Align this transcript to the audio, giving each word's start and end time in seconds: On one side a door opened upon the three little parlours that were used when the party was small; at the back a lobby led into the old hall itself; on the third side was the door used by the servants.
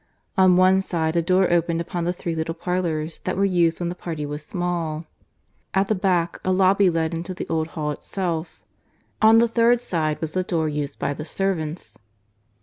On 0.35 0.55
one 0.57 0.81
side 0.81 1.15
a 1.15 1.21
door 1.21 1.51
opened 1.53 1.79
upon 1.79 2.05
the 2.05 2.11
three 2.11 2.33
little 2.33 2.55
parlours 2.55 3.19
that 3.19 3.37
were 3.37 3.45
used 3.45 3.79
when 3.79 3.89
the 3.89 3.93
party 3.93 4.25
was 4.25 4.41
small; 4.43 5.05
at 5.75 5.85
the 5.85 5.93
back 5.93 6.39
a 6.43 6.51
lobby 6.51 6.89
led 6.89 7.13
into 7.13 7.35
the 7.35 7.47
old 7.49 7.67
hall 7.77 7.91
itself; 7.91 8.63
on 9.21 9.37
the 9.37 9.47
third 9.47 9.79
side 9.79 10.19
was 10.19 10.33
the 10.33 10.41
door 10.43 10.67
used 10.67 10.97
by 10.97 11.13
the 11.13 11.23
servants. 11.23 11.99